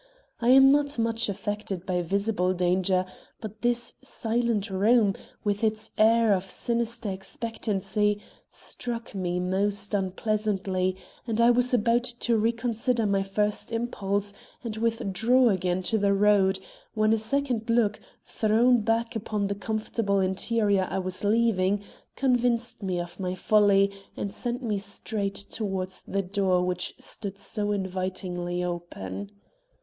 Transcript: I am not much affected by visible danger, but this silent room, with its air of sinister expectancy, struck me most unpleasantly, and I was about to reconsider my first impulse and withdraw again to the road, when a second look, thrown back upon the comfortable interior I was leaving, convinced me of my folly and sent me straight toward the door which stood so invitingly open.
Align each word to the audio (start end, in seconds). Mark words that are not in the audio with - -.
I 0.39 0.49
am 0.49 0.71
not 0.71 0.97
much 0.97 1.29
affected 1.29 1.85
by 1.85 2.01
visible 2.01 2.55
danger, 2.55 3.05
but 3.39 3.61
this 3.61 3.93
silent 4.01 4.71
room, 4.71 5.13
with 5.43 5.63
its 5.63 5.91
air 5.95 6.33
of 6.33 6.49
sinister 6.49 7.11
expectancy, 7.11 8.19
struck 8.49 9.13
me 9.13 9.39
most 9.39 9.93
unpleasantly, 9.93 10.97
and 11.27 11.39
I 11.39 11.51
was 11.51 11.71
about 11.71 12.05
to 12.05 12.35
reconsider 12.35 13.05
my 13.05 13.21
first 13.21 13.71
impulse 13.71 14.33
and 14.63 14.75
withdraw 14.75 15.49
again 15.49 15.83
to 15.83 15.99
the 15.99 16.15
road, 16.15 16.59
when 16.95 17.13
a 17.13 17.17
second 17.19 17.69
look, 17.69 17.99
thrown 18.25 18.79
back 18.81 19.15
upon 19.15 19.45
the 19.45 19.53
comfortable 19.53 20.19
interior 20.19 20.87
I 20.89 20.97
was 20.97 21.23
leaving, 21.23 21.83
convinced 22.15 22.81
me 22.81 22.99
of 22.99 23.19
my 23.19 23.35
folly 23.35 23.91
and 24.17 24.33
sent 24.33 24.63
me 24.63 24.79
straight 24.79 25.35
toward 25.35 25.89
the 26.07 26.23
door 26.23 26.65
which 26.65 26.95
stood 26.97 27.37
so 27.37 27.71
invitingly 27.71 28.63
open. 28.63 29.29